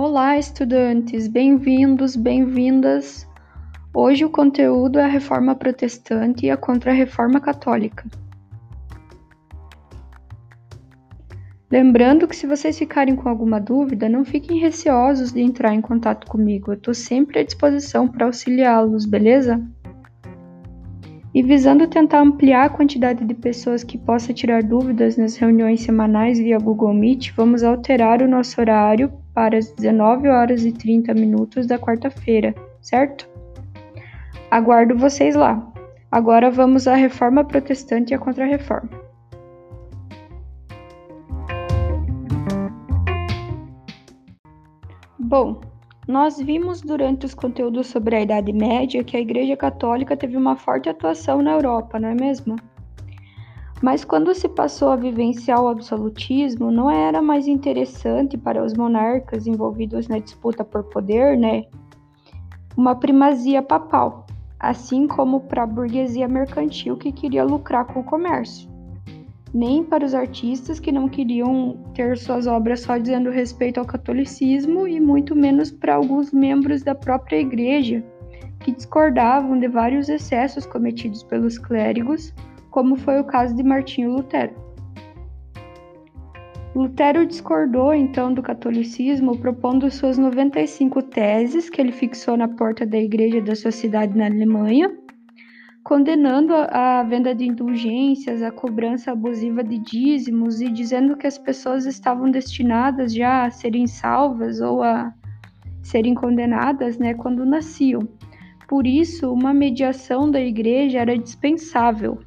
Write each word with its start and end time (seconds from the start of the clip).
Olá, 0.00 0.38
estudantes! 0.38 1.26
Bem-vindos, 1.26 2.14
bem-vindas! 2.14 3.26
Hoje 3.92 4.24
o 4.24 4.30
conteúdo 4.30 4.96
é 4.96 5.02
a 5.02 5.08
reforma 5.08 5.56
protestante 5.56 6.46
e 6.46 6.50
a 6.50 6.56
contra-reforma 6.56 7.40
católica. 7.40 8.04
Lembrando 11.68 12.28
que 12.28 12.36
se 12.36 12.46
vocês 12.46 12.78
ficarem 12.78 13.16
com 13.16 13.28
alguma 13.28 13.60
dúvida, 13.60 14.08
não 14.08 14.24
fiquem 14.24 14.60
receosos 14.60 15.32
de 15.32 15.40
entrar 15.40 15.74
em 15.74 15.80
contato 15.80 16.28
comigo. 16.28 16.70
Eu 16.70 16.76
estou 16.76 16.94
sempre 16.94 17.40
à 17.40 17.42
disposição 17.42 18.06
para 18.06 18.26
auxiliá-los, 18.26 19.04
beleza? 19.04 19.60
E 21.34 21.42
visando 21.42 21.86
tentar 21.86 22.20
ampliar 22.20 22.64
a 22.64 22.70
quantidade 22.70 23.24
de 23.24 23.34
pessoas 23.34 23.84
que 23.84 23.98
possa 23.98 24.32
tirar 24.32 24.62
dúvidas 24.62 25.16
nas 25.16 25.36
reuniões 25.36 25.82
semanais 25.82 26.38
via 26.38 26.58
Google 26.58 26.94
Meet, 26.94 27.32
vamos 27.36 27.62
alterar 27.62 28.22
o 28.22 28.28
nosso 28.28 28.60
horário 28.60 29.12
para 29.34 29.58
as 29.58 29.70
19 29.72 30.28
horas 30.28 30.64
e 30.64 30.72
30 30.72 31.12
minutos 31.14 31.66
da 31.66 31.78
quarta-feira, 31.78 32.54
certo? 32.80 33.28
Aguardo 34.50 34.96
vocês 34.96 35.34
lá. 35.34 35.64
Agora 36.10 36.50
vamos 36.50 36.88
à 36.88 36.94
reforma 36.94 37.44
protestante 37.44 38.12
e 38.12 38.14
à 38.14 38.18
contra-reforma. 38.18 38.88
Bom, 45.18 45.60
nós 46.08 46.38
vimos 46.38 46.80
durante 46.80 47.26
os 47.26 47.34
conteúdos 47.34 47.88
sobre 47.88 48.16
a 48.16 48.22
Idade 48.22 48.50
Média 48.50 49.04
que 49.04 49.14
a 49.14 49.20
Igreja 49.20 49.54
Católica 49.58 50.16
teve 50.16 50.38
uma 50.38 50.56
forte 50.56 50.88
atuação 50.88 51.42
na 51.42 51.52
Europa, 51.52 52.00
não 52.00 52.08
é 52.08 52.14
mesmo? 52.14 52.56
Mas 53.82 54.06
quando 54.06 54.34
se 54.34 54.48
passou 54.48 54.88
a 54.88 54.96
vivenciar 54.96 55.62
o 55.62 55.68
absolutismo, 55.68 56.70
não 56.70 56.90
era 56.90 57.20
mais 57.20 57.46
interessante 57.46 58.38
para 58.38 58.64
os 58.64 58.72
monarcas 58.72 59.46
envolvidos 59.46 60.08
na 60.08 60.18
disputa 60.18 60.64
por 60.64 60.82
poder, 60.84 61.36
né? 61.36 61.66
Uma 62.74 62.96
primazia 62.96 63.60
papal, 63.60 64.26
assim 64.58 65.06
como 65.06 65.40
para 65.40 65.64
a 65.64 65.66
burguesia 65.66 66.26
mercantil 66.26 66.96
que 66.96 67.12
queria 67.12 67.44
lucrar 67.44 67.84
com 67.84 68.00
o 68.00 68.04
comércio. 68.04 68.77
Nem 69.54 69.82
para 69.82 70.04
os 70.04 70.14
artistas 70.14 70.78
que 70.78 70.92
não 70.92 71.08
queriam 71.08 71.78
ter 71.94 72.18
suas 72.18 72.46
obras 72.46 72.80
só 72.80 72.98
dizendo 72.98 73.30
respeito 73.30 73.78
ao 73.78 73.86
catolicismo, 73.86 74.86
e 74.86 75.00
muito 75.00 75.34
menos 75.34 75.70
para 75.70 75.94
alguns 75.94 76.32
membros 76.32 76.82
da 76.82 76.94
própria 76.94 77.40
igreja 77.40 78.04
que 78.60 78.72
discordavam 78.72 79.58
de 79.58 79.68
vários 79.68 80.08
excessos 80.08 80.66
cometidos 80.66 81.22
pelos 81.22 81.58
clérigos 81.58 82.34
como 82.70 82.96
foi 82.96 83.18
o 83.18 83.24
caso 83.24 83.56
de 83.56 83.62
Martinho 83.62 84.12
Lutero. 84.12 84.54
Lutero 86.74 87.26
discordou 87.26 87.92
então 87.92 88.32
do 88.32 88.42
catolicismo, 88.42 89.36
propondo 89.38 89.90
suas 89.90 90.16
95 90.16 91.02
teses 91.02 91.68
que 91.68 91.80
ele 91.80 91.90
fixou 91.90 92.36
na 92.36 92.46
porta 92.46 92.86
da 92.86 92.98
igreja 92.98 93.40
da 93.40 93.56
sua 93.56 93.72
cidade 93.72 94.16
na 94.16 94.26
Alemanha, 94.26 94.96
condenando 95.88 96.52
a 96.54 97.02
venda 97.02 97.34
de 97.34 97.46
indulgências, 97.46 98.42
a 98.42 98.50
cobrança 98.50 99.10
abusiva 99.10 99.64
de 99.64 99.78
dízimos 99.78 100.60
e 100.60 100.70
dizendo 100.70 101.16
que 101.16 101.26
as 101.26 101.38
pessoas 101.38 101.86
estavam 101.86 102.30
destinadas 102.30 103.14
já 103.14 103.46
a 103.46 103.50
serem 103.50 103.86
salvas 103.86 104.60
ou 104.60 104.82
a 104.82 105.14
serem 105.80 106.14
condenadas, 106.14 106.98
né, 106.98 107.14
quando 107.14 107.46
nasciam. 107.46 108.06
Por 108.68 108.86
isso, 108.86 109.32
uma 109.32 109.54
mediação 109.54 110.30
da 110.30 110.42
igreja 110.42 110.98
era 110.98 111.16
dispensável. 111.16 112.18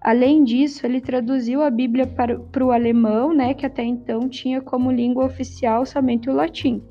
Além 0.00 0.42
disso, 0.42 0.84
ele 0.84 1.00
traduziu 1.00 1.62
a 1.62 1.70
Bíblia 1.70 2.08
para, 2.08 2.40
para 2.40 2.66
o 2.66 2.72
alemão, 2.72 3.32
né, 3.32 3.54
que 3.54 3.64
até 3.64 3.84
então 3.84 4.28
tinha 4.28 4.60
como 4.60 4.90
língua 4.90 5.24
oficial 5.24 5.86
somente 5.86 6.28
o 6.28 6.34
latim. 6.34 6.82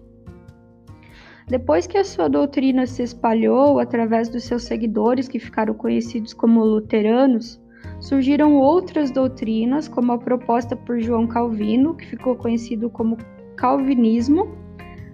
Depois 1.47 1.85
que 1.85 1.97
a 1.97 2.03
sua 2.03 2.29
doutrina 2.29 2.85
se 2.85 3.03
espalhou 3.03 3.79
através 3.79 4.29
dos 4.29 4.43
seus 4.43 4.63
seguidores, 4.63 5.27
que 5.27 5.39
ficaram 5.39 5.73
conhecidos 5.73 6.33
como 6.33 6.63
luteranos, 6.63 7.61
surgiram 7.99 8.55
outras 8.55 9.11
doutrinas, 9.11 9.87
como 9.87 10.13
a 10.13 10.17
proposta 10.17 10.75
por 10.75 10.99
João 10.99 11.27
Calvino, 11.27 11.95
que 11.95 12.05
ficou 12.05 12.35
conhecido 12.35 12.89
como 12.89 13.17
calvinismo, 13.55 14.49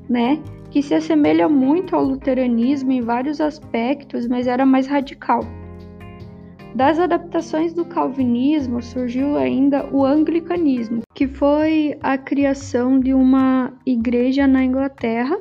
né, 0.07 0.39
que 0.69 0.81
se 0.81 0.93
assemelha 0.93 1.49
muito 1.49 1.95
ao 1.95 2.03
luteranismo 2.03 2.91
em 2.91 3.01
vários 3.01 3.41
aspectos, 3.41 4.27
mas 4.27 4.47
era 4.47 4.65
mais 4.65 4.87
radical. 4.87 5.41
Das 6.75 6.99
adaptações 6.99 7.73
do 7.73 7.83
calvinismo 7.83 8.81
surgiu 8.81 9.35
ainda 9.35 9.89
o 9.91 10.05
anglicanismo, 10.05 11.01
que 11.15 11.27
foi 11.27 11.97
a 12.01 12.17
criação 12.17 12.99
de 12.99 13.13
uma 13.13 13.73
igreja 13.85 14.45
na 14.47 14.63
Inglaterra, 14.63 15.39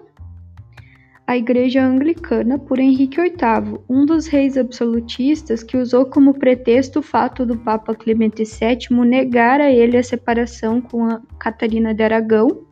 a 1.28 1.36
Igreja 1.36 1.84
Anglicana, 1.84 2.58
por 2.58 2.78
Henrique 2.78 3.20
VIII, 3.20 3.80
um 3.86 4.06
dos 4.06 4.26
reis 4.26 4.56
absolutistas 4.56 5.62
que 5.62 5.76
usou 5.76 6.06
como 6.06 6.32
pretexto 6.32 7.00
o 7.00 7.02
fato 7.02 7.44
do 7.44 7.54
Papa 7.54 7.94
Clemente 7.94 8.44
VII 8.44 8.98
negar 9.04 9.60
a 9.60 9.70
ele 9.70 9.98
a 9.98 10.02
separação 10.02 10.80
com 10.80 11.04
a 11.04 11.20
Catarina 11.38 11.92
de 11.92 12.02
Aragão 12.02 12.62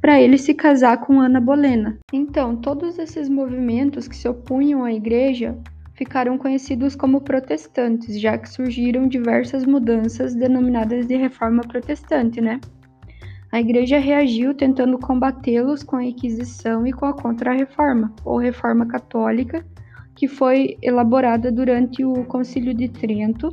para 0.00 0.20
ele 0.20 0.38
se 0.38 0.52
casar 0.54 0.96
com 0.96 1.20
Ana 1.20 1.40
Bolena. 1.40 2.00
Então, 2.12 2.56
todos 2.56 2.98
esses 2.98 3.28
movimentos 3.28 4.08
que 4.08 4.16
se 4.16 4.28
opunham 4.28 4.82
à 4.82 4.92
igreja 4.92 5.56
ficaram 5.94 6.36
conhecidos 6.36 6.96
como 6.96 7.20
protestantes, 7.20 8.20
já 8.20 8.36
que 8.36 8.50
surgiram 8.50 9.06
diversas 9.06 9.64
mudanças 9.64 10.34
denominadas 10.34 11.06
de 11.06 11.14
reforma 11.14 11.62
protestante, 11.62 12.40
né? 12.40 12.58
A 13.52 13.60
igreja 13.60 13.98
reagiu 13.98 14.54
tentando 14.54 14.96
combatê-los 14.96 15.82
com 15.82 15.96
a 15.96 16.04
Inquisição 16.04 16.86
e 16.86 16.92
com 16.92 17.04
a 17.04 17.12
Contra-Reforma, 17.12 18.14
ou 18.24 18.38
Reforma 18.38 18.86
Católica, 18.86 19.66
que 20.14 20.28
foi 20.28 20.76
elaborada 20.80 21.50
durante 21.50 22.04
o 22.04 22.24
Concílio 22.26 22.72
de 22.72 22.88
Trento, 22.88 23.50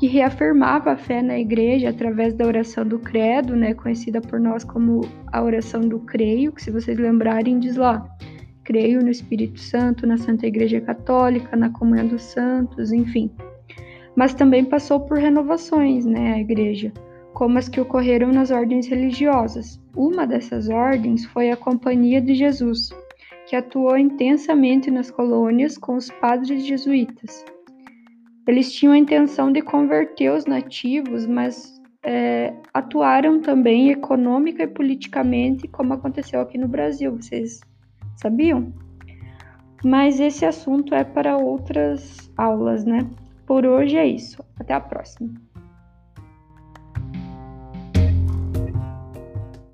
que 0.00 0.08
reafirmava 0.08 0.90
a 0.90 0.96
fé 0.96 1.22
na 1.22 1.38
igreja 1.38 1.90
através 1.90 2.34
da 2.34 2.44
oração 2.44 2.84
do 2.84 2.98
credo, 2.98 3.54
né, 3.54 3.74
conhecida 3.74 4.20
por 4.20 4.40
nós 4.40 4.64
como 4.64 5.02
a 5.28 5.40
oração 5.40 5.80
do 5.82 6.00
creio, 6.00 6.50
que 6.50 6.60
se 6.60 6.72
vocês 6.72 6.98
lembrarem 6.98 7.60
diz 7.60 7.76
lá: 7.76 8.04
Creio 8.64 9.00
no 9.00 9.10
Espírito 9.10 9.60
Santo, 9.60 10.04
na 10.04 10.16
Santa 10.16 10.48
Igreja 10.48 10.80
Católica, 10.80 11.56
na 11.56 11.70
comunhão 11.70 12.08
dos 12.08 12.22
santos, 12.22 12.90
enfim. 12.90 13.30
Mas 14.16 14.34
também 14.34 14.64
passou 14.64 14.98
por 14.98 15.18
renovações, 15.18 16.04
né, 16.04 16.32
a 16.32 16.40
igreja, 16.40 16.92
como 17.42 17.58
as 17.58 17.68
que 17.68 17.80
ocorreram 17.80 18.30
nas 18.30 18.52
ordens 18.52 18.86
religiosas. 18.86 19.80
Uma 19.96 20.24
dessas 20.24 20.68
ordens 20.68 21.24
foi 21.24 21.50
a 21.50 21.56
Companhia 21.56 22.20
de 22.20 22.36
Jesus, 22.36 22.90
que 23.48 23.56
atuou 23.56 23.98
intensamente 23.98 24.92
nas 24.92 25.10
colônias 25.10 25.76
com 25.76 25.96
os 25.96 26.08
padres 26.08 26.64
jesuítas. 26.64 27.44
Eles 28.46 28.72
tinham 28.72 28.92
a 28.92 28.98
intenção 28.98 29.50
de 29.50 29.60
converter 29.60 30.30
os 30.30 30.46
nativos, 30.46 31.26
mas 31.26 31.82
é, 32.04 32.54
atuaram 32.72 33.40
também 33.40 33.90
econômica 33.90 34.62
e 34.62 34.68
politicamente, 34.68 35.66
como 35.66 35.94
aconteceu 35.94 36.40
aqui 36.40 36.56
no 36.56 36.68
Brasil. 36.68 37.16
Vocês 37.16 37.58
sabiam? 38.18 38.72
Mas 39.84 40.20
esse 40.20 40.46
assunto 40.46 40.94
é 40.94 41.02
para 41.02 41.36
outras 41.36 42.30
aulas, 42.36 42.84
né? 42.84 43.00
Por 43.44 43.66
hoje 43.66 43.96
é 43.96 44.06
isso. 44.06 44.44
Até 44.60 44.74
a 44.74 44.80
próxima. 44.80 45.28